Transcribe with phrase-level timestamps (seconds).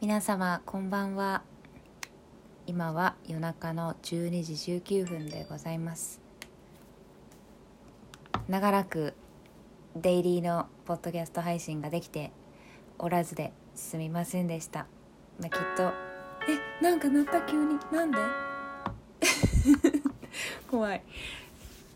[0.00, 1.42] 皆様こんばんは。
[2.66, 6.22] 今は夜中の12時19分でございます。
[8.48, 9.12] 長らく
[9.94, 12.32] デイリーのポッドキャスト配信ができて
[12.98, 14.86] おらずですみませんでした、
[15.38, 15.92] まあ、きっと。
[16.48, 17.78] えなんか鳴った急に。
[17.92, 18.16] なんで？
[20.70, 21.02] 怖い。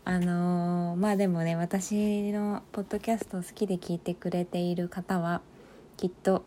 [0.03, 5.41] あのーまあでもね私のポッドキャスト好きで聞いてくれている方は
[5.97, 6.45] きっと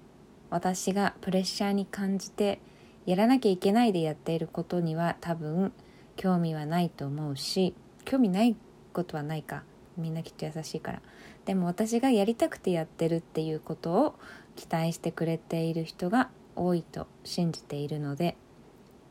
[0.51, 2.61] 私がプレッシャーに感じて
[3.07, 5.73] やらなきゃいけないでやっていることには多分
[6.16, 7.74] 興味はないと思うし
[8.05, 8.57] 興味ない
[8.93, 9.62] ことはないか。
[9.97, 11.02] みんなきっと優しいから。
[11.45, 14.15] でも私がやりたくてやってるっていうことを
[14.55, 18.37] 期待してくれている人が多いと信じているので、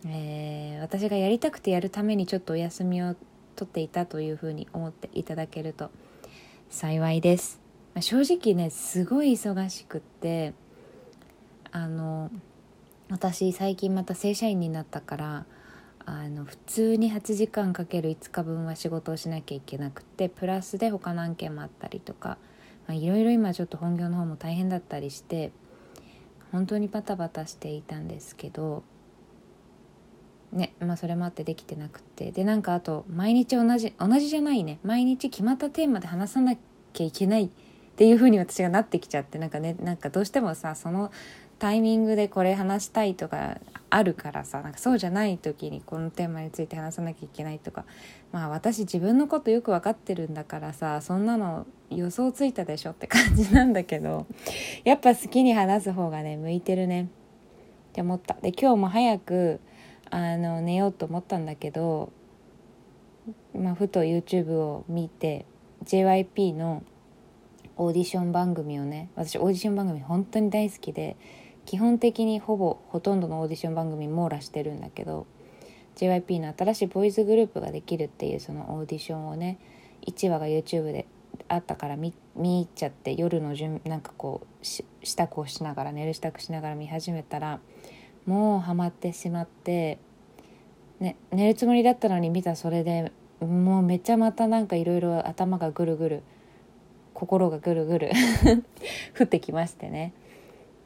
[0.05, 3.16] えー私がやりたくてやるためにちょっとお休みを
[3.55, 5.90] 取っていたというふうに思っていただけると
[6.70, 7.60] 幸いです、
[7.96, 10.54] まあ正直ねすごい忙しくって
[11.77, 12.31] あの
[13.12, 15.46] 私最近また正社員になったから
[16.05, 22.40] あの普通に8時間かける5日分は仕事をしなきゃいけなくてプラスで他の案件もあったりとか
[22.90, 25.52] いろいろ今ちょっと本業の方も大変だったりして
[26.52, 28.82] 本当にバタバタしていたんですけど
[30.52, 36.55] ねまあそれもあってできてなくてでなんかあと毎日同じ同じじゃないね毎日決まったテーマで話さな
[36.93, 37.49] きゃいけないっ
[37.98, 41.12] ていう風に私がなってきちゃってなんかねなんかどうしてもさその
[41.60, 43.58] タイミングでこれ話したいとか
[43.90, 47.86] あるからさなんかそうじゃない時にこのテーマについて話さなきゃいけないとか。
[48.32, 54.26] まあ私自分のことよく分かってるんだからさそんなの予想ついたでしょって感じなんだけど。
[54.84, 57.04] やっぱ好きに話す方がね向いてるね。
[57.04, 57.08] っ
[57.94, 58.36] て思った。
[58.36, 59.60] で今日も早く
[60.12, 62.12] あの寝ようと思ったんだけど、
[63.55, 65.46] まあ、ふと YouTube を見て
[65.86, 66.84] JYP の
[67.78, 71.16] オーディション番組をね私オーディション番組本当に大好きで
[71.68, 75.28] 基本的にほぼほとんどのオーディション番組網羅してるんだけど
[75.97, 79.59] JYP の新しいボーイズグループができるっていうそのオーディションをね
[80.06, 81.06] 1話が YouTube で
[81.50, 84.86] あったから見見入っちゃって夜の準なんかこう支
[85.18, 87.59] 度をしながら寝る支度しながら見始めたら
[88.25, 90.00] もうハマってしまって、
[91.02, 93.12] ね、寝るつもりだったのに見たそれで
[93.42, 96.24] もうめっちゃまたなんかいろいろ頭がぐるぐる
[97.13, 98.12] 心がぐるぐる
[99.19, 100.13] 降ってきましてね。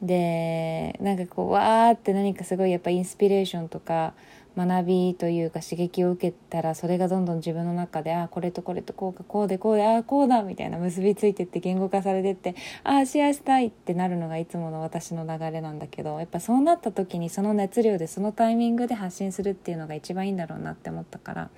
[0.02, 4.14] でなんかこうわーって何かすごいやっぱインスピレーションとか
[4.56, 12.54] 学びというか刺激を受けたらそれがどんどん自分の中であこれとこれとこうかこうでこうでああこうだみたいな結びついてって言語化されてって
[12.84, 21.50] ああシェアしたいってなるのがいつもの私の流れなんだけどやっぱそうなった時にその熱量でそのタイミングで発信するっていうのが一番いいんだろうなって思ったから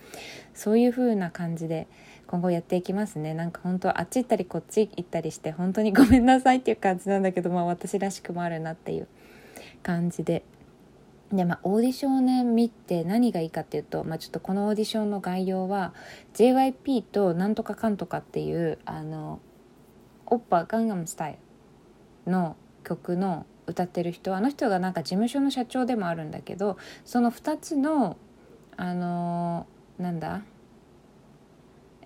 [0.54, 1.88] そういう風な感じで
[2.34, 9.06] 今後やっていきますねなんか本当あっち行ったりこっち行ったりして本当にごめんなさいっていう感じなんだけどまあ私らしくもあるなっていう
[9.84, 10.44] 感じで。
[11.32, 15.94] でまあ、オーディションをね見て何がいいかっていうと、まあ、ちょっとこのオーディションの概要は
[16.34, 19.40] JYP となんとかかんとかっていうあの
[20.26, 21.38] オッパガンガムスタイ
[22.26, 28.16] ルの曲の歌ってる人あの人がなんか事務所の社長でもあるんだけどその2つの
[28.76, 29.66] あの
[29.98, 30.42] なんだ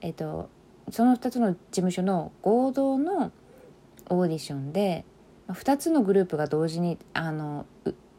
[0.00, 0.48] えっと
[0.91, 3.32] その2つの事務所の合同の
[4.09, 5.04] オーディションで
[5.48, 7.66] 2つのグループが同時にあの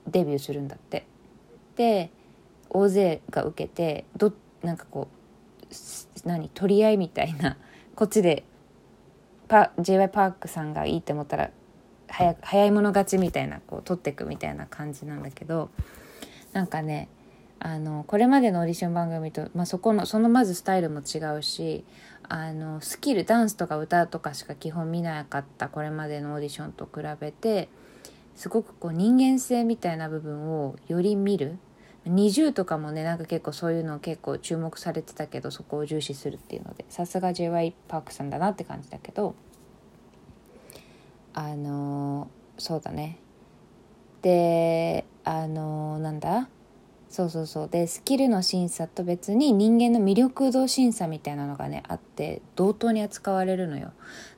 [0.08, 1.06] デビューするんだって。
[1.76, 2.12] で
[2.70, 5.08] 大勢が受けてどなんかこ
[5.64, 7.58] う何取り合いみたいな
[7.96, 8.44] こっちで
[9.48, 11.52] パ j y パークさんがいいって思ったら
[12.08, 15.70] 早早い者勝ちみたいなこう取ってくみたいな感じなんだけど
[16.54, 17.08] なんかね
[17.60, 21.84] あのこれまでのオーディション番組と、まあ、そこのそのまずスタイルも違うし
[22.30, 27.68] あのスキルダンスとか歌とかしか基本見なかったこれまでのオーディションと比べて
[28.36, 31.58] すごくこう人間性みたいな部分をより見る。
[32.08, 39.36] 20とかもねなんか結構そういうの結構注目されてたけどそこを重視するっていうのでさすが j y パークさんだなって感じだけど
[41.34, 43.20] あのそうだね。
[44.22, 46.48] であのなんだ？
[47.10, 47.70] そうそうそう。
[47.70, 53.92] でスキルの審査と別に人間の魅力度審査みたいなのがねあって同等に扱われるのよ。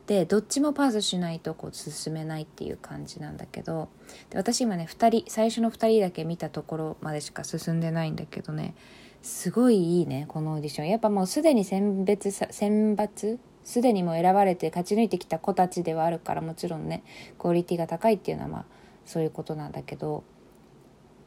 [0.08, 3.90] でどっちもパースしないとこう進めないっていう感じなんだけど
[4.30, 8.74] で私今ね2人最初の2人だけ見たところまでしか進んでないんだけどね
[9.22, 10.88] すごいいいねこのオーディション。
[10.88, 17.04] やっぱもうすでに選別選抜すでにもう選ばれて勝ち抜いてきた子たちではあるからもちろんね
[17.38, 18.66] クオリティが高いっていうのはまあ
[19.06, 20.24] そういうことなんだけど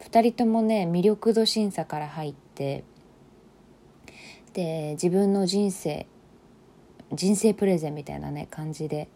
[0.05, 2.85] 2人ともね魅力度審査から入って
[4.53, 6.07] で自分の人生
[7.13, 9.09] 人生プレゼンみたいなね感じで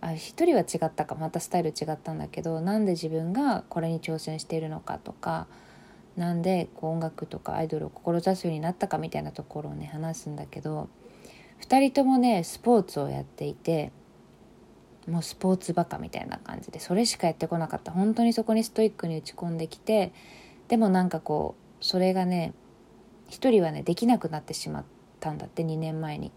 [0.00, 5.46] あ一人は違ったかまたスタイル違ったんだけどなんで自分がこれに挑戦しているのかとか
[6.16, 10.88] なんでこう音楽とかアイドルを志すようになったかみたいなところをね話すんだけど
[11.62, 13.92] 2人ともねスポーツをやっていて
[15.08, 20.12] もうスポーツバカみたいな感じでそれしかやってこなかった本当にそこにストイックに打ち込んできて
[20.68, 22.54] でもなんかこうそれがね
[23.30, 24.84] 1人はねできなくなってしまっ
[25.20, 26.32] たんだって2年前に。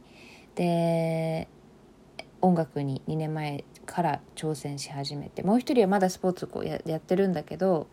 [0.56, 1.47] で
[2.41, 7.88] 音楽に2年前から挑戦し始めてもう一人はまだスポーツこうややってるんだけど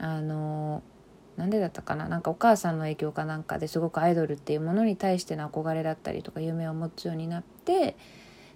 [0.00, 0.82] あの
[1.36, 2.08] なんでだったかな？
[2.08, 7.96] なんかお母さんの影響かなんかですごくアイドルっていうものに対しての憧れだったりとか夢を持つようになって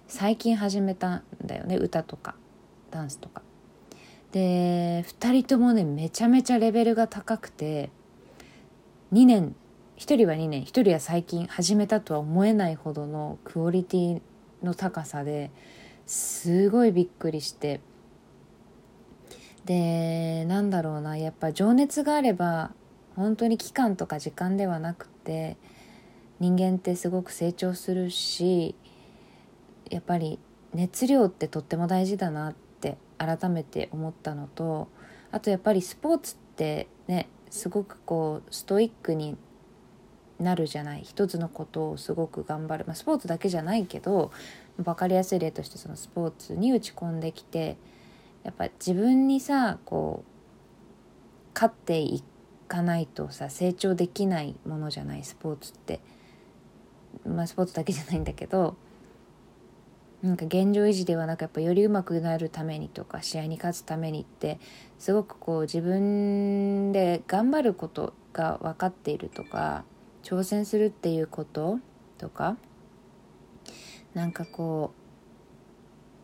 [0.09, 2.35] 最近始めたんだよね歌とか
[2.89, 3.43] ダンスとか。
[4.31, 7.89] で2人ともねめちゃめちゃレベルが高くて
[9.11, 9.55] 2年
[9.97, 14.21] 1人は2年1人は最近始めたとは思えないほどのクオリティ
[14.61, 15.49] の高さで
[16.05, 17.79] すごいびっくりして
[19.65, 22.71] でなんだろうなやっぱ情熱があれば
[23.15, 25.57] 本当に期間とか時間ではなくて
[26.39, 28.75] 人間ってすごく成長するし
[29.89, 30.39] やっぱり
[30.73, 34.87] 熱量ってとっても大事だなって改めて思ったのと
[35.31, 39.37] あとやっぱりスポーツってねすごくこうストイックに
[40.39, 41.01] なるじゃない。
[41.03, 44.31] 一つのことをすごく頑張る、まあ、スポーツだけじゃないけど
[44.77, 47.77] 分かりやすい例としてそのスポーツに打ち込んできて
[48.43, 52.23] やっぱ自分にさこう勝ってい
[52.69, 55.23] かないとさ成長できないものじゃない。
[55.23, 55.99] スポーツって。
[57.25, 58.77] まあスポーツだけじゃないんだけど
[60.21, 64.59] なんか現状維持ではなくやっぱより上手くなるためにとか試合に勝つためにって
[64.97, 69.85] すごくこう自分で頑張ることが分かっているとか
[70.23, 71.79] 挑戦するっていうこと
[72.17, 72.57] とか
[74.13, 74.91] なんかこ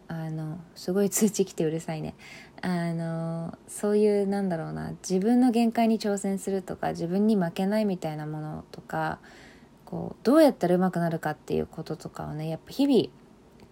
[0.09, 2.15] うあのすごい通知来てうるさいね。
[2.62, 9.19] あのそういうなんだろうな自分の限界に挑戦するとか自分に負けないみたいなものとか
[9.83, 13.09] こうどうやったらうまくなるかっていうこととかをねやっぱ日々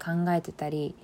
[0.04, 0.96] 考えてたり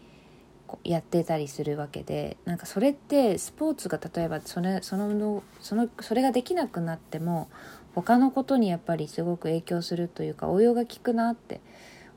[0.83, 7.49] やってたりするわけでなんかそれってスポーツが例えばそれそのそのそれができなくなっても
[7.95, 11.61] 他のことにやっぱりすごく影響するというか応用が効くなって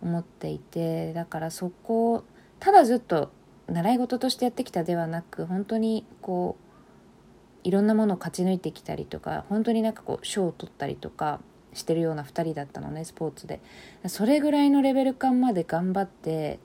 [0.03, 2.25] 思っていてだからそこを
[2.61, 3.31] ただずっと
[3.69, 11.41] 習い事としてやってきたではなく本当にこういろんなものを勝ち抜いてきたりとか本当になんかこう賞を取ったりとか
[11.73, 13.61] してるような2人だったのねスポーツで。
[14.07, 16.59] それぐらいのレベル感まで頑張って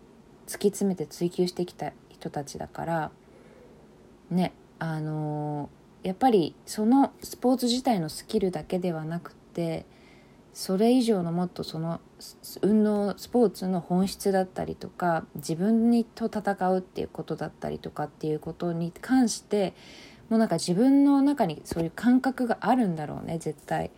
[0.47, 3.11] 突き詰めて追求してきた人たちだから
[4.31, 9.85] ねあのー、やっぱりそのスポーツ自体のスキルだけではなくて
[10.53, 11.99] それ以上のもっとその
[12.61, 19.75] 運動スポーツの本質だったりとか自分にと戦うっていうことだったりとかっていうことに関して
[20.29, 23.91] もうなんか自分の中にそういう感覚があるんだろうね絶対。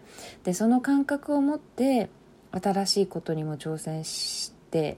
[0.44, 2.10] でその感覚を持って
[2.52, 4.98] 新しいことにも挑戦して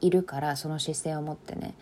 [0.00, 1.74] いるからその姿勢を持ってね。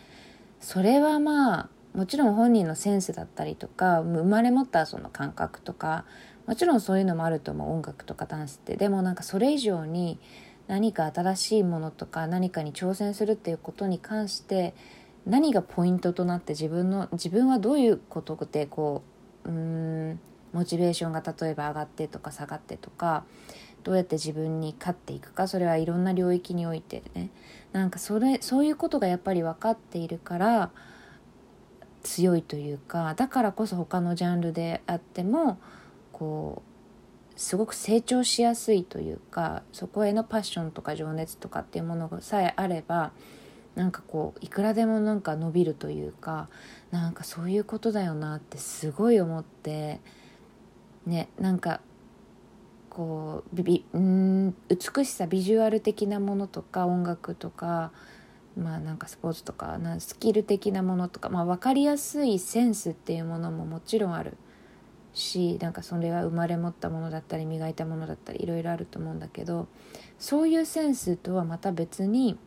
[0.61, 6.05] それはまあもちろん本人のセンスだったりとか生まれ持ったその感覚とか
[6.47, 8.77] もちろんそういうのもあると思う音楽とかダンスって。
[8.77, 10.19] でもなんかそれ以上に
[10.67, 14.75] 何か新しいものとか何かに挑戦するっていうことに関して
[15.27, 19.03] 何がポイントとなって自分の自分はどういうことでこ
[19.45, 20.21] ううん
[20.53, 23.25] モチベーションが例えば上がってとか下がってとか
[23.85, 27.31] どうやって自分に勝っていくかそれはいろんな領域においてね。
[27.73, 30.71] なんかそれそういうことがやっぱり分かっているから
[32.03, 35.59] 強いというかだからこそ他のジャンルであっても
[36.13, 43.13] こうすごく成長しやすいというかそこへのパッションとか情熱とかっていうものさえあれば
[43.77, 46.49] なんかこういくらでもなんか伸びるというか
[46.91, 50.01] なんかそういうことだよなってすごい思って
[51.07, 51.81] ねなんか
[52.99, 57.93] こうビうん美しさビジュアル的なものとか音楽とか
[58.57, 64.37] まあなんかスポーツとかなスキル的なものとか、まあ、分かりやすいセンスっていうものももちろんある。
[65.15, 69.67] しなんかそれは生まれ持ったものだったり磨いたものだったりいろいろあると思うんだけど
[70.19, 72.39] そういうセンスとはまた別に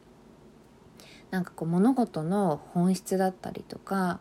[1.31, 4.20] なんかこう物事の本質だったりとか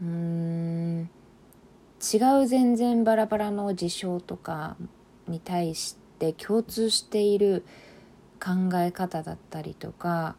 [0.00, 1.10] うーん
[2.00, 4.76] 違う全然バラバラの事象とか
[5.28, 7.64] に対して共通している
[8.40, 10.36] 考え方だったりとか、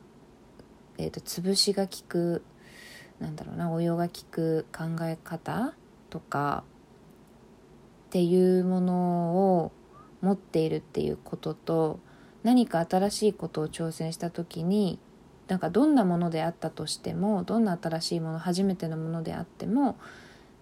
[0.98, 2.44] えーと、潰しが効く
[3.20, 5.74] なんだろうな応用が効く考え方
[6.10, 6.64] とか
[8.08, 9.72] っていうものを
[10.22, 12.00] 持っているっていうことと
[12.44, 15.00] 何か新しいことを挑戦した時に
[15.48, 19.98] なんかどんなものであったとしてもどんな新しいもの初めてのものであっても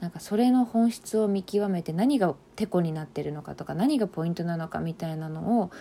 [0.04, 5.72] なんかそれの本質を見極めて何がてこになってるのかとか何がポイントなのかみたいなのを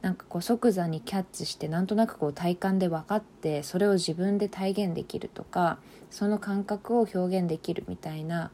[0.00, 5.78] なんかこう即座にキャッチしてなんとなくこう体感で分かってそれを自分で体現できるとか
[6.10, 8.50] その感覚を表現できるみたいな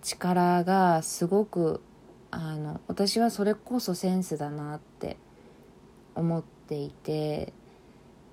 [0.00, 1.82] 力がすごく
[2.30, 5.18] あの私はそれこそセンスだなって
[6.14, 7.52] 思っていて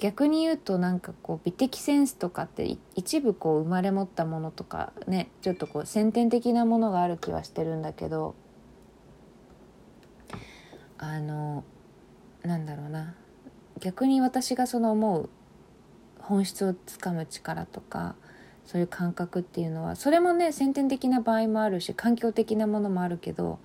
[0.01, 8.34] 逆に言うとなんかこう美的センスとかって一部こう生まれ持ったものとかねちょっとこう先天的なものがある気はしてるんだけど
[10.98, 11.63] あの
[12.41, 13.13] なんだろうな。
[13.79, 15.29] 逆に私がその思う
[16.20, 18.15] 本質をつかむ力とか
[18.65, 23.60] そういう感覚っていうのはそれもね先天的な場合もあるし環境的なものもあるけど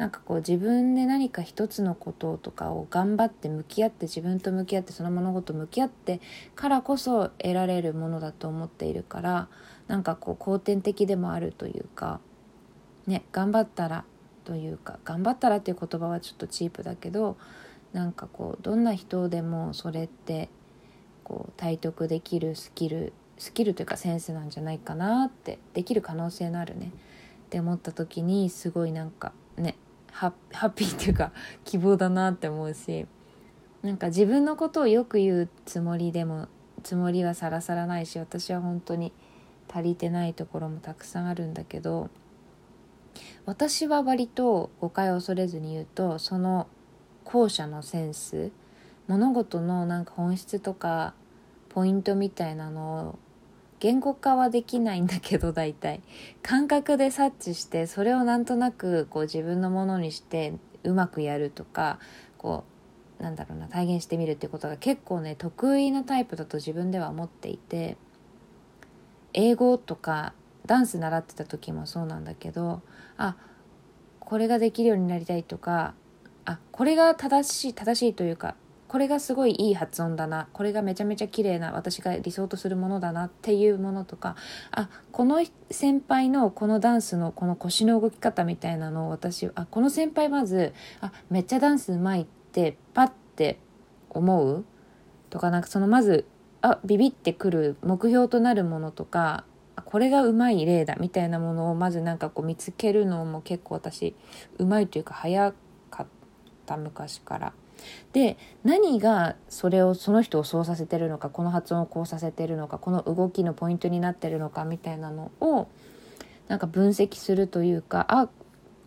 [0.00, 6.22] なんかこう自分で何か一つのこととかを頑張って向き合って自分と向き合ってその物事向き合って
[6.54, 9.48] からこそ得られるものだと思っているから
[9.88, 12.20] なんかこう後天的でもあるというか
[13.06, 14.04] ね頑張ったら
[14.44, 17.36] というか頑張ったらっていう言葉はちょっとチープだけど
[17.92, 20.48] なんかこうどんな人でもそれって
[21.24, 29.76] こう体得できるスキルスキルというかセンスなんじゃないかなってできる可能性のあるねって思った時にすごいなんかね
[30.12, 31.32] ハッピーっていうか
[31.64, 33.06] 希望だなって思うし
[33.82, 36.48] なんか自分のことをよく言うつもりでも
[36.82, 39.12] つもりはさらさらないし私は本当に
[39.72, 42.10] 足りてないところもたくさんあるんだけど
[43.46, 46.66] 私は割と誤解を恐れずに言うとその
[47.24, 48.50] 後者のセンス
[49.08, 51.14] 物事のなんか本質とか
[51.68, 53.18] ポイントみたいなのを
[53.80, 56.00] 言語化はできないんだけど 大体。
[56.42, 61.98] 感覚で察知してそれをなんとなくこう自分のものにしてうまくやるとか
[62.38, 62.64] こ
[63.18, 67.96] うなんだろうな体現してみるっていうことが結構ね得意なタイプだと自分では思っていて
[69.34, 70.32] 英語とか
[70.66, 72.82] ダンス習ってた時もそうなんだけど
[73.16, 73.36] あ
[74.20, 75.94] これができるようになりたいとか
[76.44, 78.56] あこれが正しい正しいというか
[78.90, 84.34] これがすごいいい発音だなこれがめちゃめちゃ綺麗な私が理想とするものだなっていうものとか
[84.72, 93.60] あこの先輩のこのダンスのこの腰の動き方みたいなのを私あこの先輩まずあめっちゃダンスうまいってパッて
[94.08, 94.64] 思う？
[95.30, 96.26] とかなんかそのまず
[96.60, 99.44] あビビってくる目標となるものとか
[99.84, 104.16] これがうまい例だみたいなものをまずなんかこう見つけるのも結構私
[104.58, 105.54] うまいというか早
[105.92, 106.06] かっ
[106.66, 107.52] た昔から。
[108.12, 115.68] で何がそれをその人をそうさせてるのかこの発音をこうさせてるのかこの動きのポイントになってるのかみたいなのを
[116.48, 118.28] なんか分析するというかあ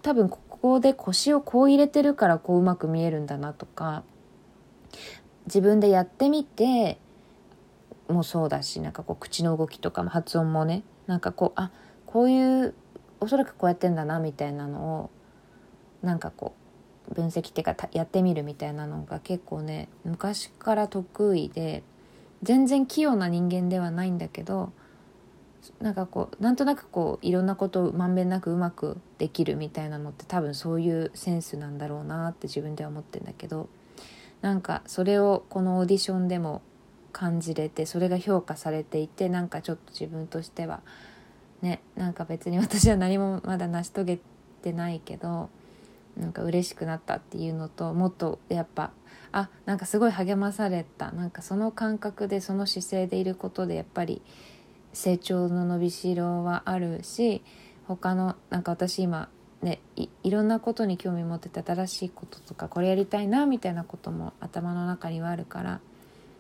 [0.02, 4.04] 多分ここで腰をこう入れてるからこううまく見えるんだなとか
[5.46, 7.00] 自分でやってみて
[8.10, 11.72] もそうだしなんかこう口の動きとかも発音もねなんかこうあ
[12.06, 12.74] こういう
[13.20, 15.10] おそらくこうやってんだなみたいなのを
[16.02, 16.63] なんかこう
[17.12, 21.84] 分析っていうかやってみるみたいなのが結構ね昔から得意で
[22.44, 24.72] 全然器用な人間ではないんだけど
[25.80, 33.70] なんかこうなんとなくこういろんなことをまんべんなくうまくできるみたいなのって多分そういうセンスなんだろうなって自分では思ってんだけど
[34.42, 36.62] なんかそれをこのオーディションでも
[37.14, 40.82] 感じれてそれが評価されていてなんかちょっと自分としては
[41.62, 44.20] ねなんか別に私は何もまだ成し遂げ
[44.62, 45.50] てないけど
[46.18, 48.92] なんか嬉しくなったっていうのともっとやっぱ
[49.32, 51.12] あなんかすごい励まされた。
[51.12, 54.22] なんかその感覚でその姿勢でいることでやっぱり
[54.94, 57.42] 成長の伸びしろはあるし
[57.88, 59.30] 他のなんか私今
[59.62, 65.80] ねいいろんなことに興味持ってて新しいこととかこれやりたいなみたいなことも頭の中にはあるから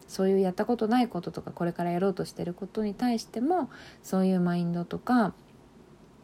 [0.07, 3.69] そういうやったことないこととかこれからやろうとしてることに対しても
[4.03, 5.33] そういうマインドとか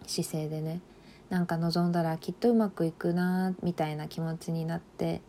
[0.05, 0.81] 姿勢でね
[1.29, 5.21] なんか望んだらきっとうまくいくなみたいな気持ちになって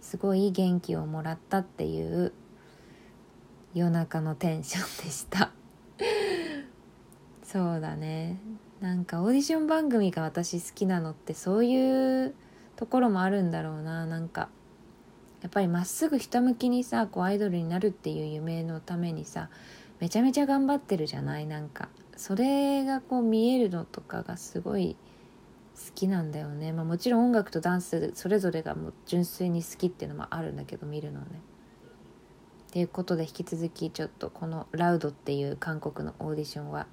[0.00, 2.32] すごい元気をもらったっていう
[3.72, 5.50] 夜中のテンションでした。
[7.44, 8.38] そうだね。
[8.80, 12.34] なんかオーディション番組が私好きなのってそういう
[12.76, 14.06] ところもあるんだろうな。
[14.06, 14.48] なんか
[15.40, 19.50] やっぱりまっすぐひたむきにさこうアイドルになるっていう夢のためにさ
[20.00, 21.46] めちゃめちゃ頑張ってるじゃない？
[21.46, 24.96] なんかそれがこう見えるのとかがすごい
[25.94, 31.26] きなんだよね、まあ、もちろん音楽とダンスそれぞれがもう純粋に好きっていうのもあるんだけど見るのね。
[32.68, 36.86] っていうことで引き続きちょっとこの「ラウドっていう韓国のオーディションは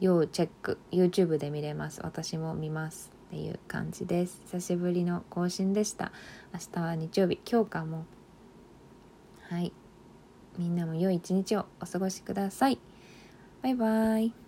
[0.00, 0.78] 要チェック。
[0.90, 2.00] YouTube で見れます。
[2.02, 4.40] 私も見ますっていう感じです。
[4.44, 6.12] 久しぶりの更新でした。
[6.52, 7.40] 明日は日曜日。
[7.50, 8.06] 今日かも。
[9.48, 9.72] はい。
[10.56, 12.78] みんなも良い一日をお過ごしください。
[13.62, 14.47] バイバイ。